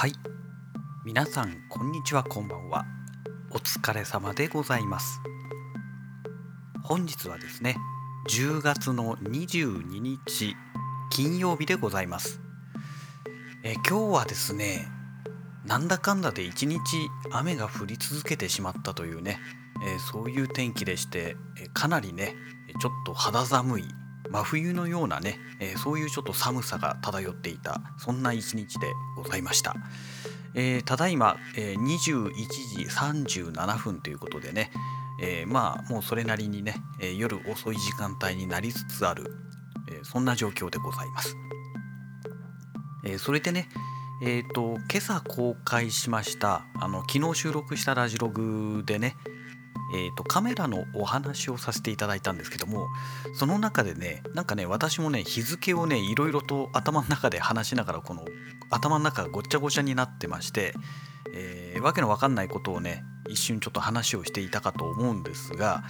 [0.00, 0.14] はい。
[1.04, 2.86] 皆さんこんにちはこんばんは。
[3.50, 5.20] お疲れ様でございます。
[6.82, 7.76] 本日はですね
[8.30, 10.56] 10月の22日
[11.10, 12.40] 金曜日でございます。
[13.62, 14.88] え今日はですね
[15.66, 16.80] なんだかんだで一日
[17.30, 19.38] 雨が降り続けてしまったというね、
[19.86, 22.34] えそういう天気でして、えかなりね
[22.80, 23.84] ちょっと肌寒い
[24.30, 29.74] 真冬のようなね、えー、そういうちょっと寒さが漂っていたそんな一日でございました、
[30.54, 34.70] えー、ただいま、えー、21時37分ということでね、
[35.20, 39.34] えまあもうそれなりにね、え夜遅い時間帯になりつつある、
[39.90, 41.36] えそんな状況でございます、
[43.04, 43.68] えそれでね
[44.22, 49.16] えーと、今朝公開しましたあの昨日収録したラジログでね、
[49.92, 52.88] えーと、カメラのお話をさせていただいたんですけども
[53.34, 58.24] その中でねなんかね私もね日付をねいろいろと頭の中で話しながらこの
[58.70, 60.74] 頭の中がごっちゃごちゃになってまして、
[61.34, 65.82] えー、わけのわかんないことをね一瞬ちょっと話をしていたかと思うんですが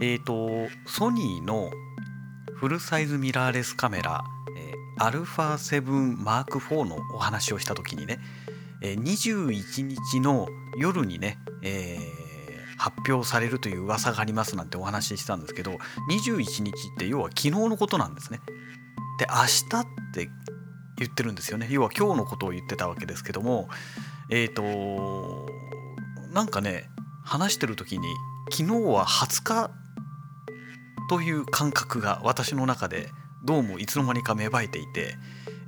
[0.00, 1.70] えっ、ー、とソニーの
[2.54, 4.24] フルサイズミラーレスカメラ、
[4.56, 8.20] えー、α7 M4 のお話をした時にね、
[8.80, 10.46] え、21日の
[10.78, 12.21] 夜にね、えー
[12.82, 15.78] 発表されるという噂がありますなんてお話ししたんですけど
[16.10, 18.40] 21日って要は昨日のことなんですね。
[19.20, 19.36] で明
[19.68, 20.28] 日って
[20.98, 23.68] 言ってるんですよね要は今日のことを言ってたわけですけども
[24.30, 25.48] えっ、ー、と
[26.32, 26.88] なんかね
[27.24, 28.08] 話してる時に
[28.50, 29.70] 昨日は20日
[31.08, 33.10] という感覚が私の中で
[33.44, 35.16] どうもいつの間にか芽生えていて、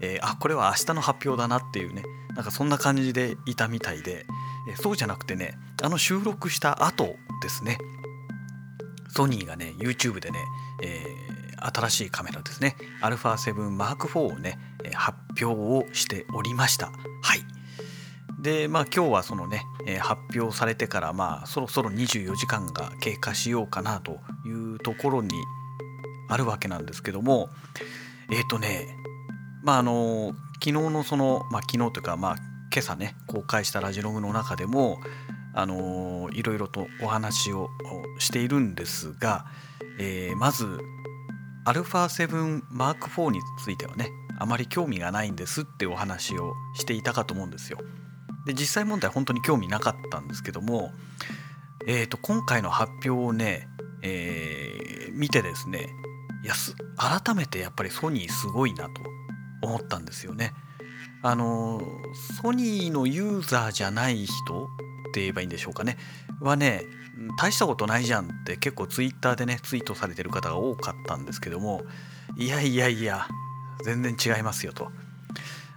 [0.01, 2.03] えー、あこれは明日の発表だなっていうね
[2.34, 4.27] なんかそんな感じでいたみたいで、
[4.69, 7.79] えそうじゃなくてねあの収録した後ですね。
[9.09, 10.39] ソニーがね YouTube でね、
[10.83, 12.77] えー、新しいカメラですね。
[13.03, 14.59] α7M4 をね
[14.95, 16.87] 発表をしておりました。
[17.23, 17.45] はい。
[18.43, 19.65] でまあ今日はそのね、
[20.00, 25.34] 発表されてからまあそろそろ24時間が経過しようかなというところに
[26.28, 27.49] あるわけなんですけども
[28.31, 28.97] えっ、ー、とね
[29.62, 32.37] まああの昨日のそのまあ昨日というかまあ
[32.75, 34.99] 今朝ね公開したラジログの中でも
[35.55, 37.71] あのいろいろとお話を
[38.19, 39.47] しているんですが、
[40.01, 40.81] えー、まず
[41.67, 44.09] α7M4 についてはね
[44.41, 47.79] あまり興味がないんですってお話をしていたかと思うんですよ。
[48.45, 50.91] で実際問題本当に興味なかったんですけども、
[51.87, 53.69] えー、と今回の発表をね、
[54.03, 55.87] えー、見てですね
[56.43, 56.55] いや
[56.97, 59.01] 改めてやっぱりソニーすごいなと
[59.62, 60.53] 思ったんですよね。
[61.25, 61.81] あの
[62.43, 64.67] ソニーのユーザーじゃない人っ
[65.15, 65.97] て言えばいいんでしょうかね。
[66.39, 66.83] はね
[67.39, 71.83] 大したことないじゃんって結構ツイッターでねツイートされてる方が多かったんですけども
[72.37, 73.27] いやいやいや
[73.85, 74.91] 全然違いますよと。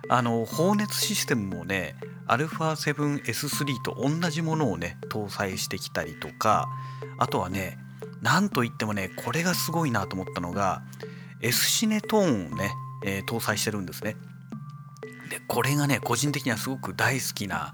[0.09, 1.96] あの放熱システムもね
[2.28, 6.68] α7S3 と同じものをね搭載してきたりとか
[7.19, 7.78] あとはね
[8.22, 10.81] なんといってもねこれがすごいなと思ったのが
[11.41, 12.72] S シネトーンをね、
[13.06, 14.18] えー、搭載してるんですね。
[15.29, 17.73] でこれがね個人的にはすごく大好きな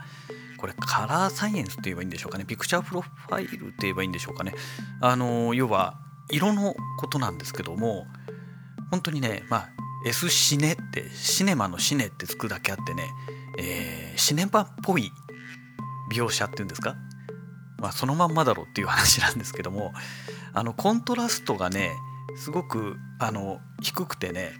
[0.57, 2.45] これカラーサイエンスと言えばいいんでしょうかね。
[2.45, 4.53] ピクチャープロファイルと言えばいいんでしょうかね。
[5.01, 5.99] あの要は
[6.31, 8.07] 色のことなんですけども
[8.91, 9.69] 本当にねまあ
[10.05, 13.09] S シネってシネマのシネってつくだけあってね、
[13.59, 15.11] えー、シネマっぽい
[16.13, 16.95] 描写っていうんですか？
[17.77, 19.93] まあそのまんまだろうっていう話なんですけども
[20.53, 21.91] あのコントラストがね
[22.37, 24.53] すごくあの低くてね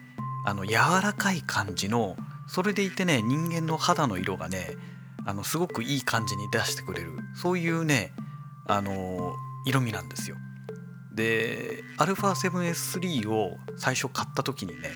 [0.46, 2.18] あの柔らかい感じの
[2.54, 4.78] それでいてね人間の肌の色がね
[5.26, 8.14] あのすごくいい感じに出してくれるそういうね
[8.68, 9.34] あの
[9.66, 10.38] 色味なんですよ。
[11.16, 14.92] で α7S3 を最初買った時にね、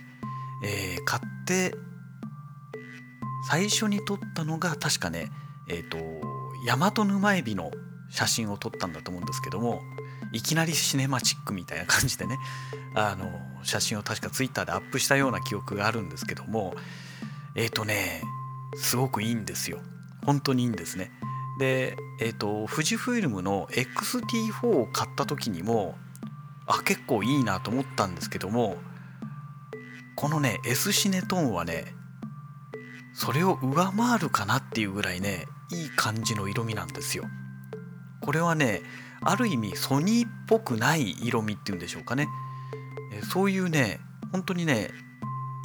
[0.63, 1.75] えー、買って
[3.49, 5.31] 最初に撮ったのが確かね
[5.67, 5.97] えっ、ー、と
[6.67, 7.71] 大和沼エビの
[8.11, 9.81] 写真を撮ったんだと思うんですけども
[10.31, 12.37] いきなりシネマチックみたいな感じでね
[12.93, 13.31] あの
[13.63, 16.75] 写真を確か Twitter でアップしたような記憶があるんですけども
[17.57, 18.21] えっ、ー、とね
[18.75, 19.79] すごくいいんですよ。
[20.25, 21.11] 本当にいいんですね。
[21.59, 25.97] でえっ、ー、と富士フイルムの XT4 を買った時にも
[26.67, 28.77] あ結構いいなと思ったんですけども
[30.15, 31.95] このね S シネトーンはね
[33.13, 37.25] それを上回るかなっていうぐらいねいい感じの色味なんですよ。
[38.21, 38.81] これはね
[39.21, 42.27] ある意味ソニーっぽくない色味っていうんでしょうかね。
[43.31, 43.99] そういうね
[44.31, 44.91] 本当にね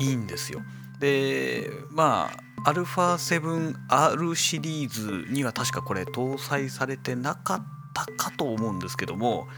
[0.00, 0.62] いいんですよ。
[1.02, 2.31] でま
[2.64, 9.49] あ α7R シリーズには確かこれ搭載されてなかったかと思うんですけども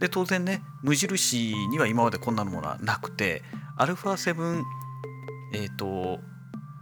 [0.00, 3.44] で当然ね無印には今までこんなものはなくて
[3.78, 4.64] α7
[5.54, 6.18] えっ、ー、と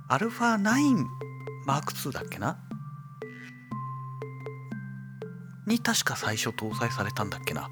[0.09, 2.59] α9M2 だっけな？
[5.67, 7.69] に確か最初搭載されたんだっけな？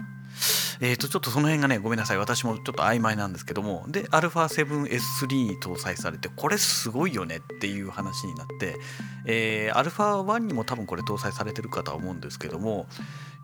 [0.81, 2.19] えー、とちょっとその辺がねごめんなさい。
[2.19, 3.85] 私もちょっと曖昧なんですけども。
[3.89, 8.77] で α7S3 に搭載されてこれすごいよねっていう話になって、
[9.27, 12.87] えー、α1 にも多分これ搭載されてるかとは思うんですけども。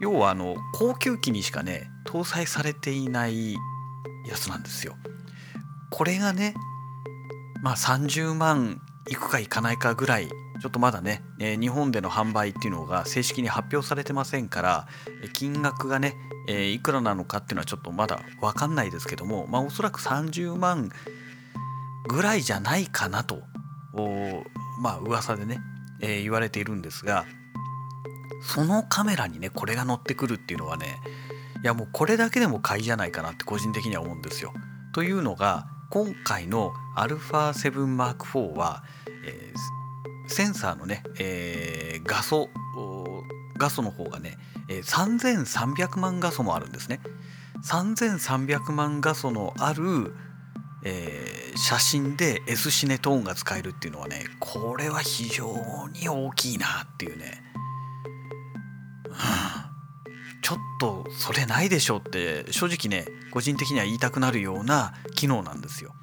[0.00, 3.52] 要はあの高級機にしかね搭載されていない
[4.26, 4.96] やつなんですよ。
[5.90, 6.54] これがね
[7.62, 14.88] まあ30万いくかいかないかぐらいちょっとまだね、えー、日本での販売っていうのが正式に発表されてませんから
[15.32, 16.14] 金額がね、
[16.48, 20.90] えー、いくらなのかっていうのはちょっとまだ分かんないですけどもまあおそらく30万
[22.08, 23.42] ぐらいじゃないかなと
[23.94, 24.44] お
[24.82, 25.60] まあ噂でね、
[26.02, 27.24] えー、言われているんですが
[28.42, 31.00] そのカメラにねこれが乗ってくるっていうのはね
[31.62, 34.54] いやもうこれだけでも買いじゃないかなって個人的には思うんですよ。
[34.94, 38.82] というのが今回の α7M4 は、
[39.26, 39.79] えー
[40.30, 42.48] センサーのね、えー、画素
[43.60, 44.38] 画素の方がね、
[44.68, 47.00] えー、3300万画素もあるんですね。
[47.62, 50.14] 3300万画素のある、
[50.82, 55.46] えー、写真で S シネトーンが使えるっていうのはねこれは非常
[55.92, 57.42] に大きいなっていうね、
[59.06, 59.12] うん、
[60.40, 65.94] ちょっとそれないでしょって正直ね個人的には言いたくなるような機能なんですよ。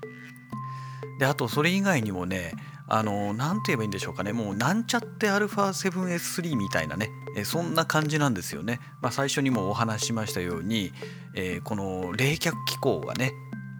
[1.17, 2.51] であとそれ以外にもね
[2.88, 10.92] あの何て言えばいいんでしょうかねもうなんちゃって α7S3 みたいなねえそんな感じなんですよね、まあ、最初にもお話ししましたように、
[11.34, 13.32] えー、この冷却機構がね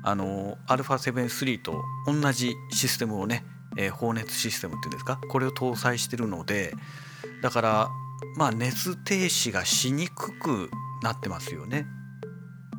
[0.05, 3.45] あの α7S3 と同じシステムをね、
[3.77, 6.75] えー、放熱システムっていうんですかこれを搭載してるので
[7.43, 7.89] だから
[8.37, 10.71] まあ熱停止がしにくく
[11.03, 11.87] なってますよね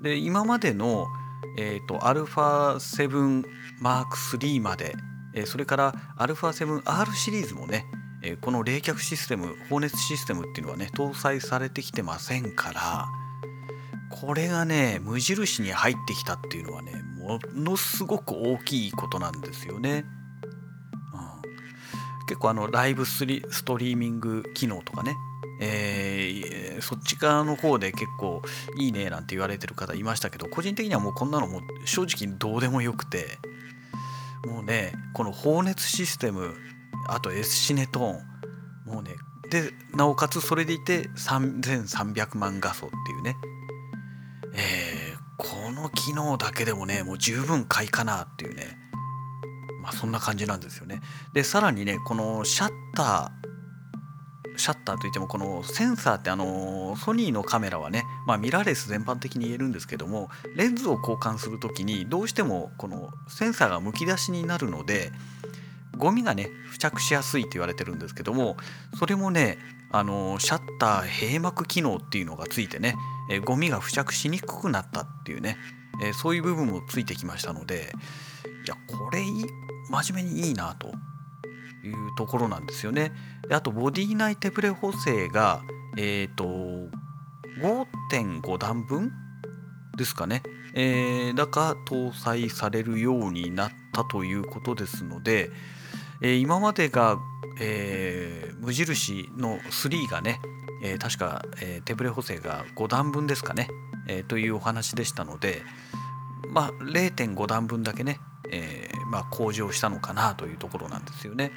[0.02, 1.08] で今までの
[1.56, 3.44] えーと、α7
[3.82, 4.96] M3 まで
[5.39, 7.87] えそれから α7R シリーズもね、
[8.23, 13.07] えこの冷却システム放熱システムっていうのはね搭載されてきてませんから
[14.11, 20.05] これがね無印に入ってきたっていうのはねものすごく大きいことなんですよね。
[21.13, 25.15] うん、結構あのライブスリストリーミング機能とかね
[25.61, 28.43] えー、そっち側の方で結構
[28.79, 33.39] いいねなんて言われてる方いましたけど個人的にはもうこんなのも正直どうでもよくて
[34.49, 36.55] もうねこの放熱システム
[37.07, 38.19] あと S シネトー
[38.91, 39.15] ンもうね
[39.51, 43.37] でなおかつそれでいて3300万画素っていうね。
[44.55, 48.77] えー、この機能だけでもねもう十分買いかなっていうね。
[49.83, 51.01] まあそんな感じなんですよね。
[51.33, 53.48] でさらにねこのシャッター
[54.59, 65.13] シャッターといってもこのセンサーってあのソニーのカメラはね、まあ、ミラーレス全般的に言えるんですけどもレンズを交換する時にどうしてもこのセンサーがむき出しになるので
[65.97, 68.57] ゴミがね付着しやすいと言われてるんですけども
[68.99, 69.59] それもね
[69.91, 72.95] あのシャッター閉幕機能っていうのがついてね、
[73.31, 75.57] えゴミが付着しにくくなったっていうね、
[76.05, 77.91] えそういう部分もついてきましたので
[78.67, 79.23] いやこれ
[79.89, 80.93] 真面目にいいなと。
[81.85, 83.13] いうところなんですよね。
[83.49, 85.63] であとボディ内手ブレ補正が、
[85.97, 86.45] え、ー、と
[87.61, 89.13] 5.5段分
[89.97, 90.43] ですかね、
[90.75, 95.51] えー、だか搭載されるようになったということですので、
[96.23, 97.19] えー、今までが、
[97.61, 100.41] えー、無印の3がね、
[100.83, 103.69] えー、確か、え、手ブレ補正が5段分ですかね、
[104.07, 105.63] え、というお話でしたので
[106.49, 111.53] まあ0.5段分だけね、えまあ、向上したのかなというところなんですよね。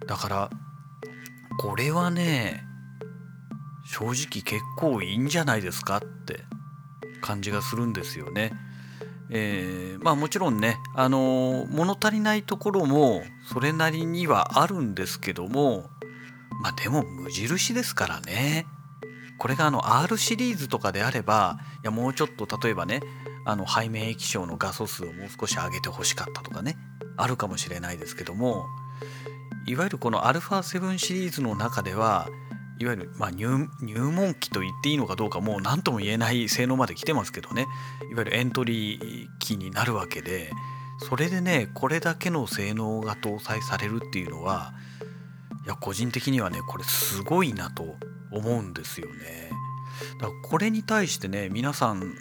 [0.00, 0.50] うん、だから
[1.58, 2.64] これはね
[3.84, 6.40] 正直結構いいんじゃないですかって
[7.20, 8.52] 感じがするんですよね。
[9.30, 15.90] えー、まあもちろんね、あのー、物足りないところもそれなりにはあるんですけども
[16.62, 18.66] まあでも無印ですからね
[19.38, 23.00] これがあの R シリーズとかであればいやもうちょっと例えばね
[23.46, 26.76] あの背面液晶の画素数をもう少し上げてほしかったとかね
[27.16, 28.66] あるかもしれないですけども
[29.66, 32.28] いわゆるこの α7 シリーズの中では
[32.78, 33.46] いわゆる、まあ、入
[33.86, 37.66] 門機と言っていいのかどうかもう何とも言えない性能まで来てますけどね
[38.10, 40.50] いわゆるエントリー機になるわけで
[40.98, 44.74] それでねこれだけの性能が搭載されるっていうのは
[45.64, 47.96] いや個人的にはねこれすごいなと
[48.32, 49.50] 思うんですよね。
[50.20, 52.14] だからこれに対してね皆さん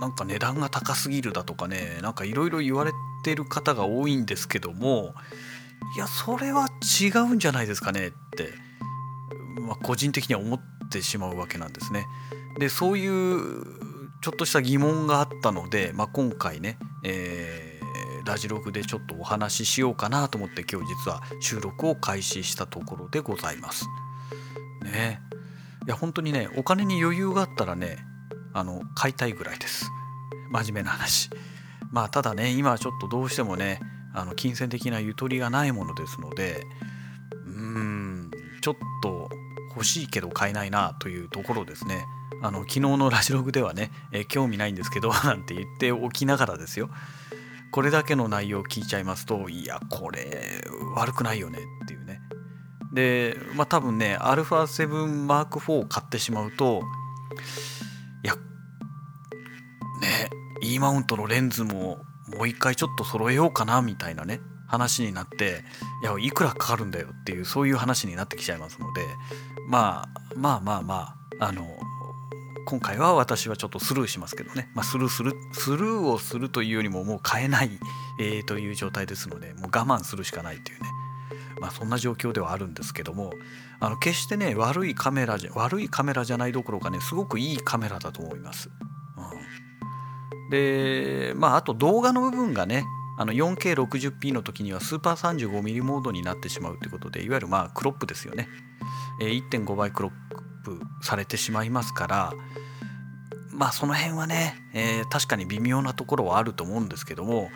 [0.00, 2.92] なんか値段が高すぎるだとかねなんかいろいろ言われ
[3.24, 5.14] てる方が多いんですけども
[5.96, 6.68] いやそれは
[7.00, 8.52] 違うんじゃないですかねって、
[9.60, 10.60] まあ、個人的には思っ
[10.90, 12.06] てしまうわけなんですね。
[12.58, 13.64] でそういう
[14.22, 23.86] ちょっとした疑問があったので、まあ、今回ね、えー、ラジログでちょっとお話ししようかなと思って今日実は収録を開始したところでございます。
[24.82, 25.20] ね
[25.86, 27.98] いや本当にねお金に余裕があったらね
[28.56, 29.90] あの買いたいぐらいです。
[30.50, 31.28] 真面目な話。
[31.92, 33.80] まあただね今はちょっとどうしてもね
[34.14, 36.66] あの金銭的なゆとりがないものですので
[37.46, 38.30] うーん
[38.62, 39.28] ちょっと
[39.68, 42.06] 欲しいけど買えないなというところですね。
[42.42, 46.90] あの昨日のラジログではね、え、興味ないんですけど なんて言っておきながらですよ
[47.70, 50.62] これだけの内容を聞いちゃいますといやこれ
[50.94, 52.20] 悪くないよねっていうね
[52.92, 56.82] でまあ多分ね α7M4 を買ってしまうと
[60.00, 60.30] ね
[60.62, 61.98] E マウントのレンズも
[62.28, 65.64] もう一回ちょっと揃えようかなみたいなね話になって
[66.02, 69.02] いやいくらかかるんだよっていうそういう話になってきちゃいますので
[69.68, 71.66] まあまあまあまああの
[72.66, 77.70] 今回は私はちょっとスルーしますけどね、まあ、スルーするスルーをするというよりももう買えない、
[78.18, 80.88] えー、という状態ですのでもう我慢するしかないというね
[81.60, 83.32] まあそんな状況ではあるんですけども
[83.78, 88.68] あの決してね悪いカメラじゃ悪いカメラじゃないどころかねすごくいいカメラだと思います。
[90.50, 92.84] でまああと動画の部分がね
[93.18, 98.48] 4K60p の時にはスーパー 35mm モードになってしまうということでいわゆるまあクロップですよね、
[99.20, 100.12] え、1.5倍クロッ
[100.64, 102.32] プされてしまいますから
[103.52, 107.50] まあその辺はね、えー、確かに微妙なところはあると思うんですけども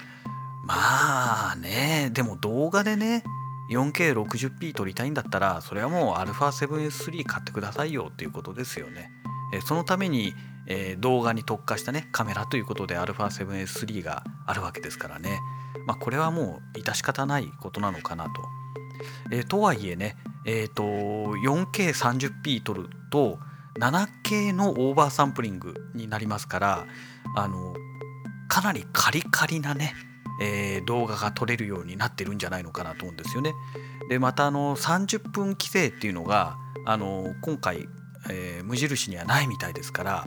[0.64, 3.22] まあねでも動画でね
[3.70, 9.12] 4K60p 撮りたいんだったらそれはもう α7S3 買ってくださいよっていうことですよね。
[9.52, 10.34] えそのために、
[10.70, 15.40] えー、動画に特化したねカメラということで α7S3 があるわけですからね。
[15.86, 18.30] まあ、これはもう致し方ないことなのかなと。
[19.32, 23.38] えー、とはいえね、えーと、4K30p 撮ると
[23.80, 26.86] 7K のオーバーサンプリングになりますから
[27.34, 27.74] あの
[28.48, 29.94] かなりカリカリなね、
[30.42, 33.54] えー、動画が撮れるようになってるんじゃないのかなと思うんですよね。
[34.08, 37.88] でまたあの30分規制っていうのがあの今回、
[38.28, 40.26] えー、無印にはないみたいですから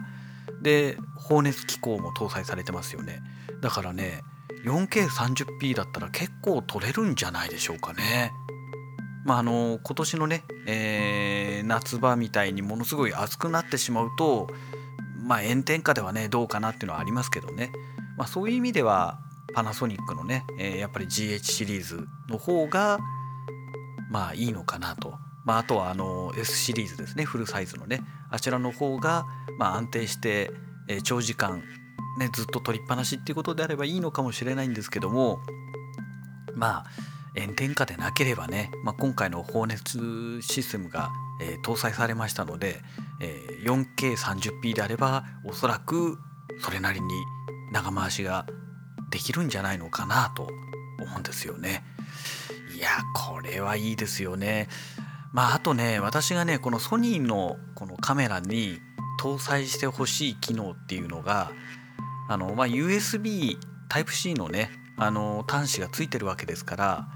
[0.63, 3.22] で放熱機構も搭載されてますよね。
[3.62, 4.24] だからね
[4.65, 8.32] 4K30p だったら結構撮れるんじゃないでしょうかね。
[9.25, 14.48] まあ、あの今年のね、えー、夏場みたいにものすごい暑くなってしまうと、
[15.22, 17.72] まあ、炎天下ではねどうかなっていうのはありますけどね、
[18.17, 19.20] まあ、そういう意味では
[19.53, 23.00] パナソニックのね、えー、やっぱり GH シリーズの方が
[24.10, 29.25] まあいいのかなと、まあ、あとはあの S シリーズですねフルサイズのねあちらの方が
[29.57, 30.51] ま安定して、
[30.88, 31.63] え、長時間、
[32.17, 35.39] ね、ずっと取りっぱなしっていうことであればいいのかもしれないんですけども
[36.55, 36.85] まあ
[37.39, 42.81] 炎天下でなければね、まあ、今回の放熱システムが、え、搭載されましたので、
[43.19, 46.19] え、4K30p であればおそらく
[46.59, 47.07] それなりに
[47.71, 48.45] 長回しが
[49.09, 50.43] できるんじゃないのかなと
[51.00, 51.83] 思うんですよね。
[52.75, 54.67] いやこれはいいですよね。
[55.34, 58.80] まああとね私がねこのソニーのこのカメラに
[59.20, 61.52] 搭載してほしい機能っていうのが
[62.30, 63.58] あの、まあ、USB
[63.90, 67.08] Type-C のねあの端子がついてるわけですから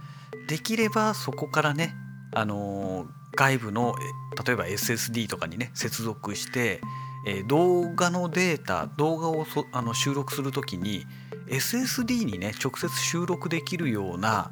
[0.47, 1.93] できればそこからね、
[2.33, 3.95] あの、外部の
[4.45, 6.81] 例えば SSD とかにね接続して、
[7.27, 11.05] えー、動画のデータ動画をあの収録する時に
[11.47, 14.49] SSD にね直接収録できるような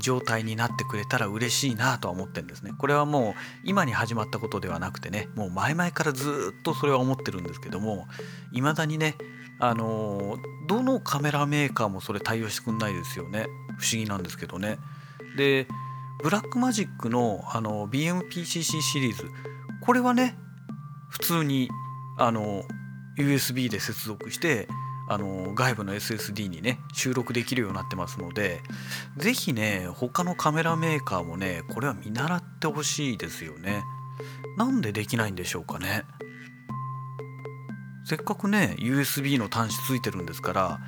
[0.00, 2.72] 状態になってくれたら嬉しいなとは思ってるんですね。
[2.78, 8.06] これはもう今に始まったことではなくてねもう前々からずっとそれは思ってるんですけども
[8.52, 9.16] 未だにね
[9.58, 10.38] あの
[10.68, 13.46] どのカメラメーカーもそれ対応してくんないですよね
[13.78, 14.78] 不思議なんですけどね。
[15.36, 15.68] で
[16.22, 19.28] ブラックマジックのあの BMPCC シリーズ
[19.82, 20.36] これはね
[21.10, 21.68] 普通に
[22.18, 22.62] あの
[23.18, 24.68] USB で接続して
[25.08, 28.62] あの外部の SSD にね収録できるようになってますので
[29.16, 33.82] 是非ね他のカメラメーカーもねこれは見習ってほしいですよね。
[34.56, 36.04] なんでできないんでしょうかね。
[38.06, 40.80] せっかくね USB の端子ついてるんですから、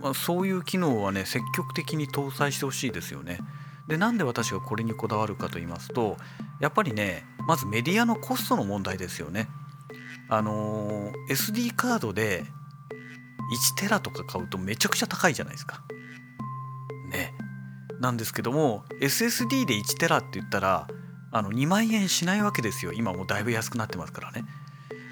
[0.00, 3.38] まあ、そういう機能はね積極的に搭載してほしいですよね。
[3.88, 6.16] でなんで私がこれにこだわるかと言いますと
[6.60, 9.48] やっぱりねまずメディアのコストの問題ですよね。
[10.28, 12.44] あのー、SD カードで
[13.52, 15.82] 1テラとか買うとめちゃくちゃ高いじゃないですか。
[17.10, 17.34] ね。
[18.00, 20.88] なんですけども SSD で1テラって言ったら
[21.32, 24.44] あの2万円しないわけですよ今もうだいぶ安くなってますからね。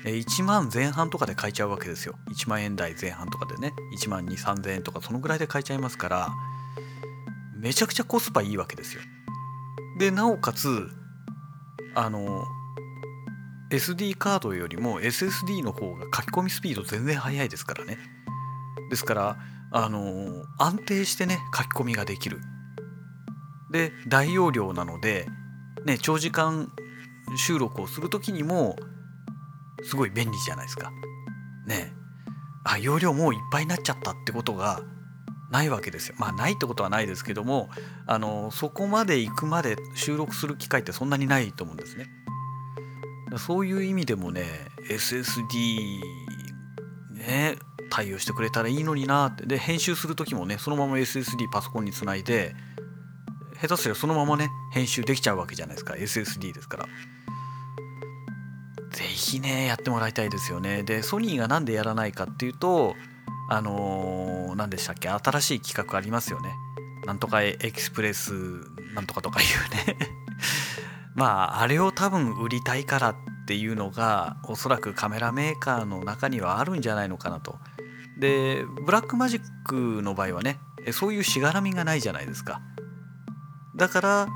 [0.04, 6.28] 1万前半とかで買えちゃうわけですよ1万円台前半とかでね1万2 3 0 0 0円とかそのぐらいで買えちゃいますから
[7.56, 9.02] めちゃくちゃコスパいいわけですよ。
[9.98, 10.88] でなおかつ
[11.94, 12.44] あの
[13.70, 17.98] SD カードよりも SSD の方が書き込みスピード全然速いですからね。
[18.92, 19.37] ですから
[19.70, 22.40] あの安定してね書き込みができる
[23.70, 25.26] で大容量なので、
[25.87, 26.70] ね、長時間
[27.38, 28.76] 収録をする時にも
[29.82, 30.92] すごい便利じゃないですか。
[31.66, 31.94] ね
[32.64, 34.82] あ容量もういっぱいになっちゃったってことが
[35.50, 36.16] ないわけですよ。
[36.18, 37.70] まあないってことはないですけども
[38.06, 42.08] あのそこまで行くまで収録する機会ってそんなにないと思うんですね。
[43.38, 44.44] そういう意味でもね
[44.90, 46.02] SSD
[47.14, 47.56] ね
[47.92, 49.44] 対応してくれたらいいのになって。
[49.44, 52.54] で編集する時もねそのまま SSD パソコンにつないで
[53.61, 55.92] 下手すりゃそのままね編集できちゃうわけじゃないですか。
[55.94, 56.87] SSD ですから。
[58.92, 60.82] 是非ねやってもらいたいですよね。
[60.82, 62.96] でソニーが何でやらないかっていうと
[63.50, 66.54] あのー、何でしたっけ新しい企画ありますよね。
[67.04, 68.32] なんとかエクスプレス
[68.94, 69.99] なんとかとかいうね。
[71.14, 77.56] まああれを多分売りたいからってっていうのがおそらくカメラメーカーの中にはあるんじゃないのかなと。
[78.18, 80.58] でブラックマジックの場合はね
[80.92, 82.61] そういうしがらみがないじゃないですか。
[83.76, 84.28] だから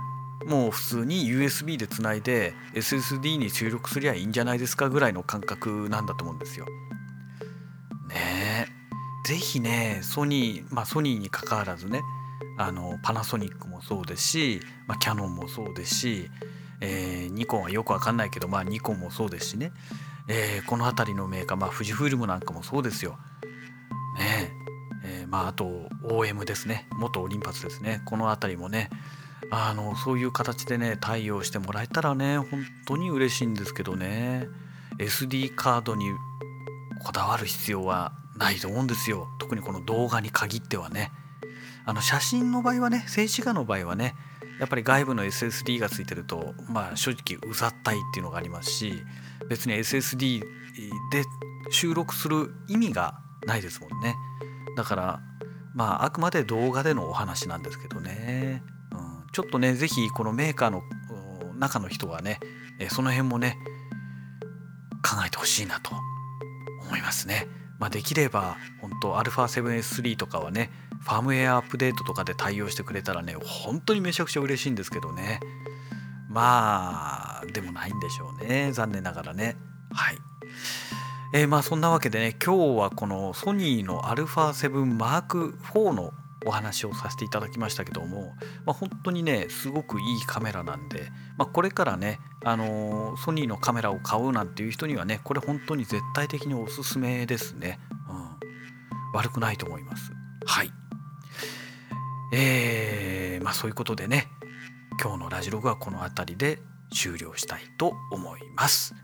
[0.47, 6.67] もう普通に USB でつないで SSD に注力すりゃいいんじゃないですかぐらいの感覚なんだと思うんですよ。
[8.09, 8.77] ねえ。
[9.27, 12.03] 是非ねソニーまあソニーにかかわらずね
[12.59, 16.31] あのパナソニックもそうですし、まあ、キャノンもそうですし
[16.81, 19.73] えー、ニコンはよくわかんないけどまあニコンもそうですしね、
[20.29, 23.19] えー、この辺りのメーカーまあ富士フイルムなんかもそうですよ。
[24.19, 24.67] ねえ。
[25.27, 26.87] ー、まああと OM ですね。
[26.93, 28.03] 元オリンパスですね。
[28.07, 28.91] この辺りもね。
[29.51, 34.49] あのそういう形でね対応してもらえたらね本当に嬉しいんですけどね。
[34.99, 36.11] SD カードに
[37.05, 39.29] こだわる必要はないと思うんですよ。
[39.39, 41.13] 特にこの動画に限ってはね。
[41.85, 44.17] あの写真の場合はね静止画の場合はね
[44.59, 48.93] やっぱり外部の SSD がついてるとまあ正直うざったいっていうのがありますし
[49.49, 50.47] 別に SSD で
[51.71, 54.17] 収録する意味がないですもんね。
[54.77, 55.21] だから
[55.75, 60.83] まああくまで動画でのお話なんですけどね、うん、ちょっとね是非このメーカーの
[61.59, 62.41] 中の人はね
[62.91, 63.59] その辺もね
[65.03, 65.93] 考えてほしいなと
[66.87, 67.47] 思いますね。
[67.79, 70.71] まあ、できれば本当 α7S3 とかはね
[71.07, 75.41] ファームウェアアップデートとかで対応してくれたらね本当にめちゃくちゃ嬉しいんですけどね。
[76.29, 78.73] まあでもないんでしょうね。
[78.73, 79.57] 残念ながらね。
[79.93, 80.19] はい。
[81.33, 86.13] えー、まあそんなわけでね今日はこのソニーの α7M4 の
[86.45, 100.13] お話をさせていただきましたけども、まあ、本当にねすごくいいカメラなんで、まあ、これからね、あのー、ソニーのカメラを買うなんていう人にはねこれ本当に絶対的におすすめですね、うん、悪くないと思います。
[100.47, 100.86] はい。
[102.33, 104.29] えー、まあそういうことでね
[105.01, 106.59] 今日のラジログはこの辺りで
[106.95, 108.95] 終了したいと思います。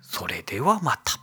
[0.00, 1.17] それではまた。